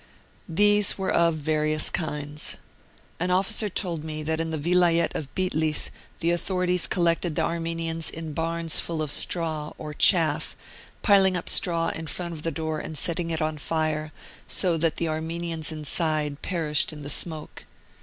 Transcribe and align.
These 0.49 0.97
were 0.97 1.11
of 1.11 1.35
various 1.35 1.91
kinds. 1.91 2.57
An 3.19 3.29
officer 3.29 3.69
told 3.69 4.03
me 4.03 4.23
that 4.23 4.39
in 4.39 4.49
the 4.49 4.57
Vilayet 4.57 5.13
of 5.13 5.27
Bitlis 5.35 5.91
the 6.21 6.31
authorities 6.31 6.87
collected 6.87 7.35
the 7.35 7.43
Ar 7.43 7.57
menians 7.59 8.09
in 8.09 8.33
barns 8.33 8.79
full 8.79 9.03
of, 9.03 9.11
straw 9.11 9.73
(or 9.77 9.93
chaff), 9.93 10.55
piling 11.03 11.37
up 11.37 11.47
straw 11.47 11.89
in 11.89 12.07
front 12.07 12.33
of 12.33 12.41
the 12.41 12.49
door 12.49 12.79
and 12.79 12.97
setting 12.97 13.29
it 13.29 13.43
on 13.43 13.59
fire, 13.59 14.11
so 14.47 14.75
that 14.75 14.95
the 14.97 15.07
Armenians 15.07 15.71
inside 15.71 16.41
perished 16.41 16.91
in 16.91 17.03
the 17.03 17.07
smoke. 17.11 17.65